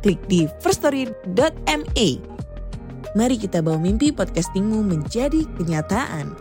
[0.00, 2.08] klik di firststory.me.
[3.12, 6.32] Mari kita bawa mimpi podcastingmu menjadi kenyataan.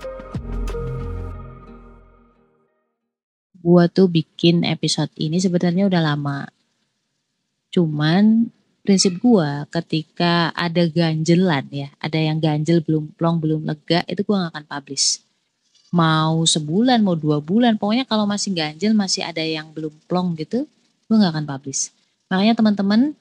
[3.60, 6.48] Gua tuh bikin episode ini sebenarnya udah lama.
[7.76, 8.48] Cuman
[8.88, 14.48] prinsip gua ketika ada ganjelan ya, ada yang ganjel belum plong belum lega itu gua
[14.48, 15.20] gak akan publish.
[15.92, 20.64] Mau sebulan, mau dua bulan, pokoknya kalau masih ganjel masih ada yang belum plong gitu,
[21.12, 21.92] gua gak akan publish.
[22.32, 23.19] Makanya teman-teman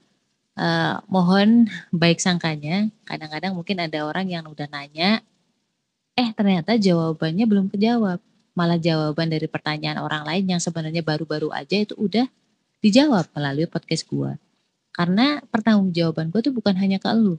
[0.58, 5.22] uh, mohon baik sangkanya, kadang-kadang mungkin ada orang yang udah nanya,
[6.18, 8.18] eh ternyata jawabannya belum kejawab.
[8.58, 12.26] Malah jawaban dari pertanyaan orang lain yang sebenarnya baru-baru aja itu udah
[12.82, 14.34] dijawab melalui podcast gua.
[14.90, 17.38] Karena pertanggung jawaban gue tuh bukan hanya ke lu.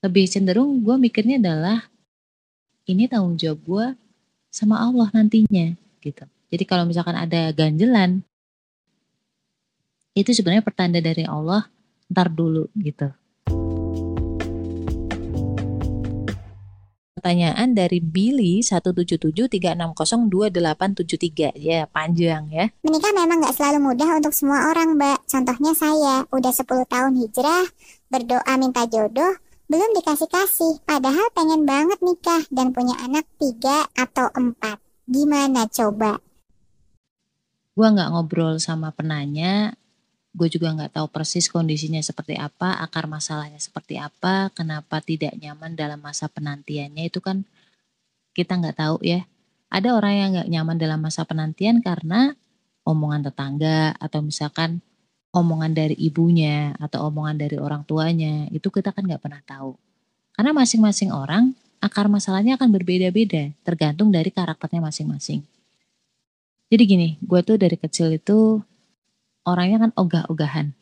[0.00, 1.92] Lebih cenderung gue mikirnya adalah
[2.88, 3.86] ini tanggung jawab gue
[4.48, 6.24] sama Allah nantinya gitu.
[6.48, 8.24] Jadi kalau misalkan ada ganjelan,
[10.16, 11.68] itu sebenarnya pertanda dari Allah
[12.08, 13.12] ntar dulu gitu.
[17.18, 22.70] Pertanyaan dari Billy 17736028873 ya panjang ya.
[22.86, 25.26] Menikah memang gak selalu mudah untuk semua orang mbak.
[25.26, 27.66] Contohnya saya udah 10 tahun hijrah,
[28.06, 29.34] berdoa minta jodoh,
[29.66, 30.78] belum dikasih-kasih.
[30.86, 34.78] Padahal pengen banget nikah dan punya anak 3 atau 4.
[35.10, 36.22] Gimana coba?
[37.78, 39.77] Gua nggak ngobrol sama penanya,
[40.38, 45.74] gue juga nggak tahu persis kondisinya seperti apa, akar masalahnya seperti apa, kenapa tidak nyaman
[45.74, 47.42] dalam masa penantiannya itu kan
[48.38, 49.26] kita nggak tahu ya.
[49.68, 52.38] Ada orang yang nggak nyaman dalam masa penantian karena
[52.86, 54.78] omongan tetangga atau misalkan
[55.34, 59.74] omongan dari ibunya atau omongan dari orang tuanya itu kita kan nggak pernah tahu.
[60.38, 65.42] Karena masing-masing orang akar masalahnya akan berbeda-beda tergantung dari karakternya masing-masing.
[66.68, 68.60] Jadi gini, gue tuh dari kecil itu
[69.48, 70.76] orangnya kan ogah-ogahan.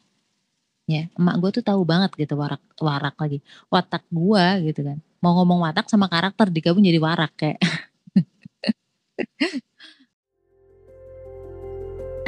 [0.87, 3.43] Ya, emak gue tuh tahu banget gitu warak warak lagi.
[3.71, 5.03] Watak gue gitu kan.
[5.19, 7.59] Mau ngomong watak sama karakter digabung jadi warak kayak.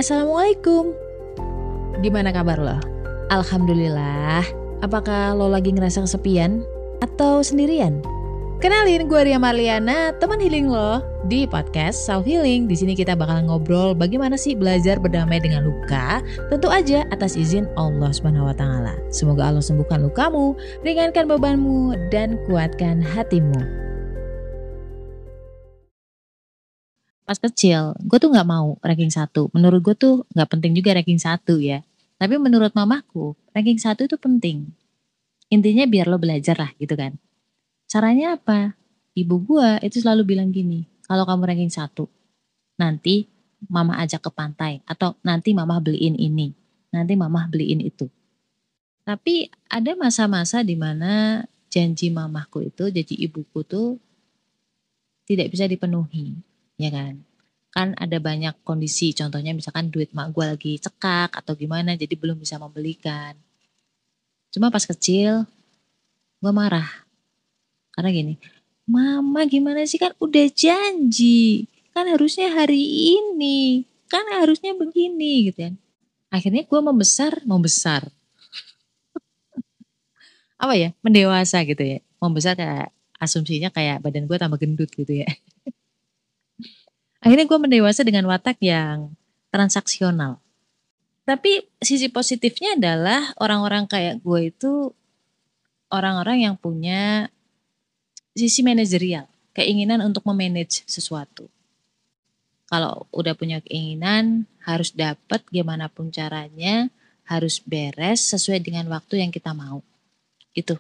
[0.03, 0.95] Assalamualaikum.
[2.03, 2.79] Gimana kabar lo?
[3.31, 4.43] Alhamdulillah.
[4.83, 6.63] Apakah lo lagi ngerasa kesepian
[7.03, 8.03] atau sendirian?
[8.59, 10.99] Kenalin gue Ria Marliana, teman healing lo
[11.31, 12.67] di podcast Self Healing.
[12.67, 16.19] Di sini kita bakal ngobrol bagaimana sih belajar berdamai dengan luka,
[16.51, 18.99] tentu aja atas izin Allah Subhanahu wa taala.
[19.15, 23.63] Semoga Allah sembuhkan lukamu, ringankan bebanmu dan kuatkan hatimu.
[27.31, 29.55] Pas kecil, gue tuh nggak mau ranking satu.
[29.55, 31.87] Menurut gue tuh nggak penting juga ranking satu ya.
[32.19, 34.75] Tapi menurut mamaku, ranking satu itu penting.
[35.47, 37.15] Intinya biar lo belajar lah gitu kan
[37.89, 38.77] Caranya apa?
[39.17, 42.05] Ibu gua itu selalu bilang gini, kalau kamu ranking satu,
[42.77, 43.25] nanti
[43.67, 46.53] mama ajak ke pantai atau nanti mama beliin ini,
[46.93, 48.13] nanti mama beliin itu.
[49.09, 51.41] Tapi ada masa-masa di mana
[51.73, 53.97] janji mamahku itu, jadi ibuku tuh
[55.25, 56.37] tidak bisa dipenuhi,
[56.77, 57.25] ya kan?
[57.73, 62.37] Kan ada banyak kondisi, contohnya misalkan duit mak gue lagi cekak atau gimana, jadi belum
[62.37, 63.33] bisa membelikan.
[64.53, 65.49] Cuma pas kecil,
[66.45, 67.08] gue marah
[67.99, 68.35] karena gini,
[68.87, 71.67] mama gimana sih kan udah janji.
[71.91, 72.79] Kan harusnya hari
[73.19, 73.83] ini.
[74.07, 75.75] Kan harusnya begini gitu kan.
[76.31, 78.07] Akhirnya gue membesar, membesar.
[80.63, 81.99] Apa ya, mendewasa gitu ya.
[82.23, 85.27] Membesar kayak asumsinya kayak badan gue tambah gendut gitu ya.
[87.27, 89.11] Akhirnya gue mendewasa dengan watak yang
[89.51, 90.39] transaksional.
[91.27, 94.95] Tapi sisi positifnya adalah orang-orang kayak gue itu
[95.91, 97.27] orang-orang yang punya
[98.39, 101.51] sisi manajerial, keinginan untuk memanage sesuatu.
[102.71, 106.93] Kalau udah punya keinginan, harus dapat gimana pun caranya,
[107.27, 109.83] harus beres sesuai dengan waktu yang kita mau.
[110.55, 110.79] Itu.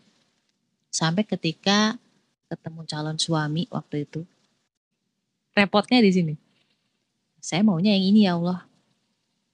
[0.94, 1.98] Sampai ketika
[2.46, 4.22] ketemu calon suami waktu itu.
[5.56, 6.34] Repotnya di sini.
[7.42, 8.62] Saya maunya yang ini ya Allah.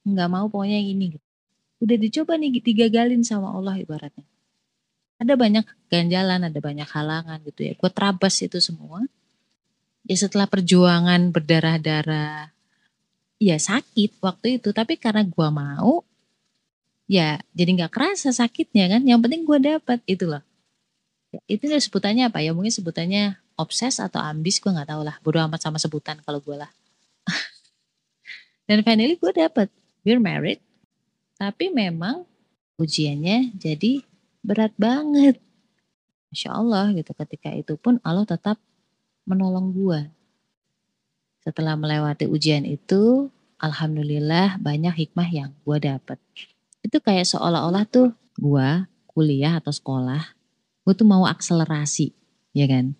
[0.05, 1.05] Enggak mau pokoknya yang ini.
[1.81, 4.27] Udah dicoba nih digagalin sama Allah ibaratnya
[5.15, 7.73] ada banyak ganjalan, ada banyak halangan gitu ya.
[7.79, 9.07] Gue terabas itu semua.
[10.05, 12.51] Ya setelah perjuangan berdarah-darah,
[13.39, 14.75] ya sakit waktu itu.
[14.75, 16.03] Tapi karena gue mau,
[17.07, 19.01] ya jadi nggak kerasa sakitnya kan.
[19.07, 20.43] Yang penting gue dapat itu loh.
[21.31, 22.51] Ya, itu sebutannya apa ya?
[22.51, 25.15] Mungkin sebutannya obses atau ambis gue nggak tahu lah.
[25.23, 26.69] Bodo amat sama sebutan kalau gue lah.
[28.67, 29.71] Dan finally gue dapet.
[30.03, 30.59] We're married.
[31.39, 32.27] Tapi memang
[32.75, 34.03] ujiannya jadi
[34.45, 35.41] berat banget.
[36.29, 37.11] Masya Allah gitu.
[37.17, 38.61] Ketika itu pun Allah tetap
[39.25, 40.01] menolong gue.
[41.41, 43.29] Setelah melewati ujian itu,
[43.61, 46.17] Alhamdulillah banyak hikmah yang gue dapet.
[46.85, 48.69] Itu kayak seolah-olah tuh gue
[49.09, 50.21] kuliah atau sekolah,
[50.83, 52.11] gue tuh mau akselerasi,
[52.51, 52.93] ya kan?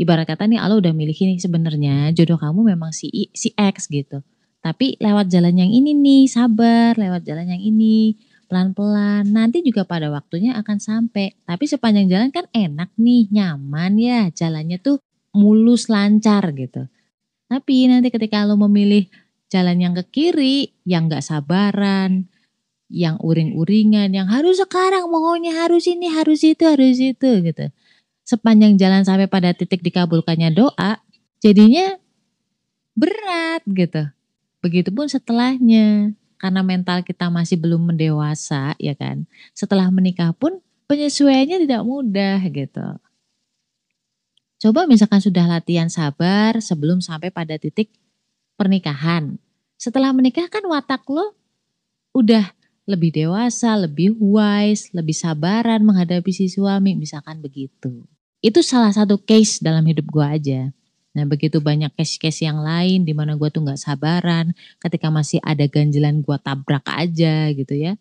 [0.00, 4.24] Ibarat kata nih Allah udah milih nih sebenarnya jodoh kamu memang si si X gitu.
[4.64, 8.16] Tapi lewat jalan yang ini nih, sabar, lewat jalan yang ini,
[8.50, 9.30] pelan-pelan.
[9.30, 11.38] Nanti juga pada waktunya akan sampai.
[11.46, 14.26] Tapi sepanjang jalan kan enak nih, nyaman ya.
[14.34, 14.98] Jalannya tuh
[15.30, 16.90] mulus, lancar gitu.
[17.46, 19.06] Tapi nanti ketika lo memilih
[19.46, 22.26] jalan yang ke kiri, yang gak sabaran,
[22.90, 27.70] yang uring-uringan, yang harus sekarang, maunya harus ini, harus itu, harus itu gitu.
[28.26, 30.98] Sepanjang jalan sampai pada titik dikabulkannya doa,
[31.38, 31.98] jadinya
[32.98, 34.10] berat gitu.
[34.60, 39.28] Begitupun setelahnya, karena mental kita masih belum mendewasa, ya kan.
[39.52, 42.88] Setelah menikah pun penyesuaiannya tidak mudah gitu.
[44.60, 47.92] Coba misalkan sudah latihan sabar sebelum sampai pada titik
[48.56, 49.36] pernikahan.
[49.76, 51.36] Setelah menikah kan watak lo
[52.16, 52.56] udah
[52.88, 58.04] lebih dewasa, lebih wise, lebih sabaran menghadapi si suami, misalkan begitu.
[58.40, 60.60] Itu salah satu case dalam hidup gue aja.
[61.10, 65.66] Nah begitu banyak case-case yang lain di mana gue tuh nggak sabaran, ketika masih ada
[65.66, 67.98] ganjelan gue tabrak aja gitu ya.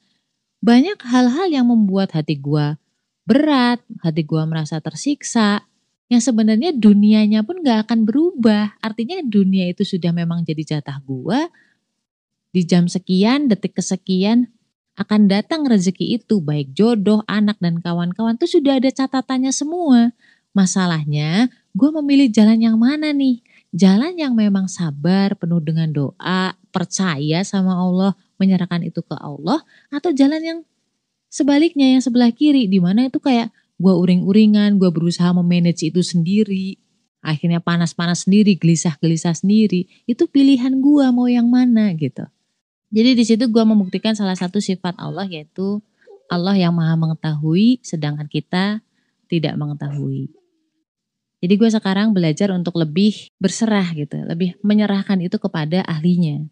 [0.59, 2.77] Banyak hal-hal yang membuat hati gue
[3.29, 5.61] berat, hati gue merasa tersiksa,
[6.09, 8.73] yang sebenarnya dunianya pun gak akan berubah.
[8.81, 11.39] Artinya dunia itu sudah memang jadi jatah gue,
[12.50, 14.50] di jam sekian, detik kesekian,
[14.97, 20.12] akan datang rezeki itu, baik jodoh, anak, dan kawan-kawan, itu sudah ada catatannya semua.
[20.54, 21.48] Masalahnya,
[21.78, 23.42] gue memilih jalan yang mana nih?
[23.69, 29.62] Jalan yang memang sabar, penuh dengan doa, percaya sama Allah, menyerahkan itu ke Allah,
[29.94, 30.60] atau jalan yang
[31.30, 36.81] sebaliknya, yang sebelah kiri, di mana itu kayak gue uring-uringan, gue berusaha memanage itu sendiri,
[37.22, 42.25] akhirnya panas-panas sendiri, gelisah-gelisah sendiri, itu pilihan gue mau yang mana gitu.
[42.90, 45.78] Jadi di situ gue membuktikan salah satu sifat Allah yaitu
[46.25, 48.81] Allah yang maha mengetahui sedangkan kita
[49.30, 50.38] tidak mengetahui.
[51.39, 56.44] Jadi gue sekarang belajar untuk lebih berserah gitu, lebih menyerahkan itu kepada ahlinya.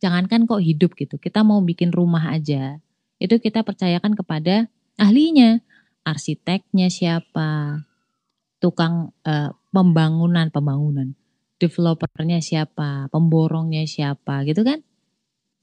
[0.00, 2.80] Jangankan kok hidup gitu, kita mau bikin rumah aja,
[3.20, 4.66] itu kita percayakan kepada
[4.98, 5.62] ahlinya.
[6.02, 7.86] Arsiteknya siapa,
[8.58, 11.14] tukang uh, pembangunan, pembangunan,
[11.62, 14.82] developernya siapa, pemborongnya siapa gitu kan.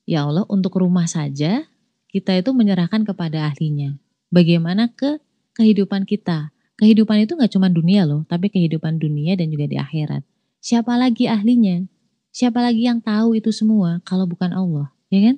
[0.07, 1.67] Ya Allah untuk rumah saja
[2.07, 3.99] kita itu menyerahkan kepada ahlinya.
[4.31, 5.19] Bagaimana ke
[5.59, 10.23] kehidupan kita, Kehidupan itu gak cuma dunia loh, tapi kehidupan dunia dan juga di akhirat.
[10.63, 11.83] Siapa lagi ahlinya?
[12.31, 15.35] Siapa lagi yang tahu itu semua kalau bukan Allah, ya kan?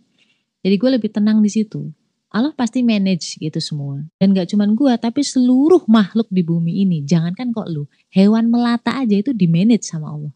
[0.61, 1.89] Jadi gue lebih tenang di situ.
[2.29, 4.05] Allah pasti manage gitu semua.
[4.21, 7.01] Dan gak cuma gue, tapi seluruh makhluk di bumi ini.
[7.01, 10.33] Jangankan kok lu, hewan melata aja itu di manage sama Allah.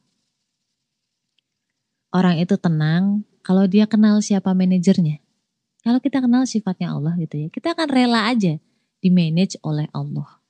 [2.09, 5.21] Orang itu tenang kalau dia kenal siapa manajernya.
[5.85, 8.57] Kalau kita kenal sifatnya Allah gitu ya, kita akan rela aja
[8.97, 10.44] di manage oleh Allah.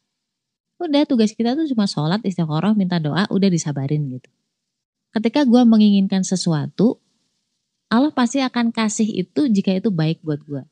[0.75, 4.27] Udah tugas kita tuh cuma sholat, istiqoroh, minta doa, udah disabarin gitu.
[5.15, 6.99] Ketika gue menginginkan sesuatu,
[7.87, 10.63] Allah pasti akan kasih itu jika itu baik buat gue.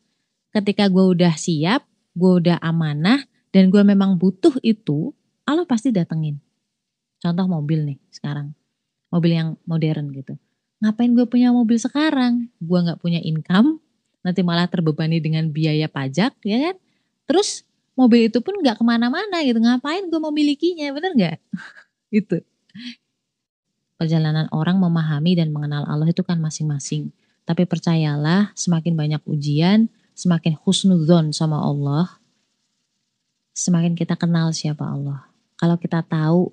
[0.52, 3.24] Ketika gue udah siap, gue udah amanah,
[3.56, 5.16] dan gue memang butuh itu,
[5.48, 6.44] Allah pasti datengin.
[7.24, 8.52] Contoh mobil nih sekarang,
[9.08, 10.36] mobil yang modern gitu.
[10.84, 12.52] Ngapain gue punya mobil sekarang?
[12.60, 13.80] Gue gak punya income,
[14.20, 16.76] nanti malah terbebani dengan biaya pajak, ya kan?
[17.24, 17.64] Terus
[17.94, 19.62] mobil itu pun nggak ke mana-mana gitu.
[19.62, 20.90] Ngapain gue memilikinya?
[20.94, 21.38] Bener nggak?
[22.24, 22.46] Itu
[23.98, 27.16] perjalanan orang memahami dan mengenal Allah itu kan masing-masing.
[27.48, 32.22] Tapi percayalah semakin banyak ujian semakin husnuzon sama Allah
[33.56, 35.32] semakin kita kenal siapa Allah.
[35.56, 36.52] Kalau kita tahu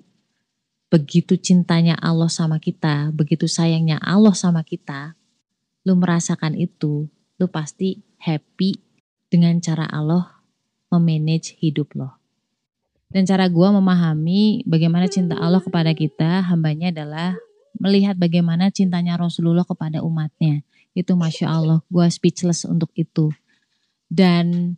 [0.91, 5.15] begitu cintanya Allah sama kita begitu sayangnya Allah sama kita
[5.87, 7.07] lu merasakan itu
[7.39, 8.75] lu pasti happy
[9.31, 10.40] dengan cara Allah
[10.91, 12.19] memanage hidup lo.
[13.11, 17.35] Dan cara gue memahami bagaimana cinta Allah kepada kita, hambanya adalah
[17.75, 20.63] melihat bagaimana cintanya Rasulullah kepada umatnya.
[20.95, 23.31] Itu Masya Allah, gue speechless untuk itu.
[24.07, 24.75] Dan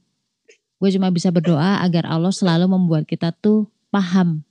[0.82, 4.42] gue cuma bisa berdoa agar Allah selalu membuat kita tuh paham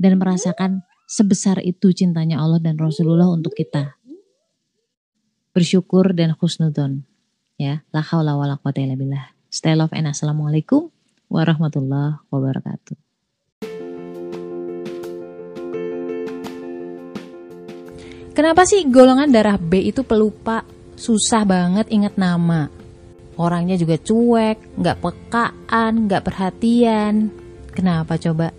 [0.00, 4.00] dan merasakan sebesar itu cintanya Allah dan Rasulullah untuk kita.
[5.52, 7.04] Bersyukur dan khusnudon.
[7.56, 9.32] Ya, la haula wala quwata illa billah.
[9.48, 10.95] Stay love and assalamualaikum
[11.30, 12.98] warahmatullahi wabarakatuh.
[18.36, 20.60] Kenapa sih golongan darah B itu pelupa,
[20.92, 22.68] susah banget ingat nama?
[23.40, 27.32] Orangnya juga cuek, nggak pekaan, nggak perhatian.
[27.72, 28.52] Kenapa coba?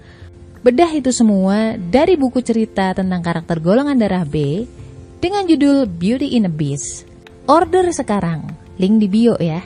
[0.66, 4.66] Bedah itu semua dari buku cerita tentang karakter golongan darah B
[5.22, 7.06] dengan judul Beauty in a Beast.
[7.46, 8.50] Order sekarang,
[8.82, 9.62] link di bio ya.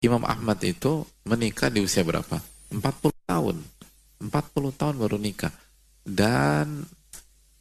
[0.00, 2.40] Imam Ahmad itu menikah di usia berapa?
[2.72, 3.56] 40 tahun.
[4.20, 5.52] 40 tahun baru nikah.
[6.00, 6.88] Dan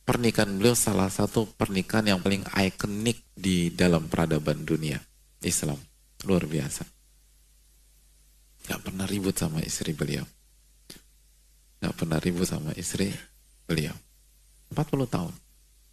[0.08, 4.96] pernikahan beliau salah satu pernikahan yang paling ikonik di dalam peradaban dunia
[5.44, 5.76] Islam.
[6.24, 6.88] Luar biasa.
[8.72, 10.24] Gak pernah ribut sama istri beliau.
[11.84, 13.12] Gak pernah ribut sama istri
[13.68, 13.96] beliau.
[14.72, 15.34] 40 tahun.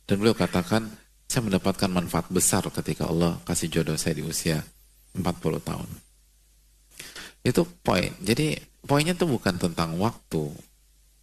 [0.07, 0.87] Dan beliau katakan,
[1.27, 4.63] saya mendapatkan manfaat besar ketika Allah kasih jodoh saya di usia
[5.19, 5.27] 40
[5.59, 6.06] tahun.
[7.47, 8.11] Itu poin.
[8.19, 10.51] Jadi poinnya itu bukan tentang waktu,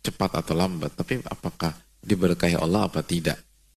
[0.07, 3.35] cepat atau lambat, tapi apakah diberkahi Allah apa tidak.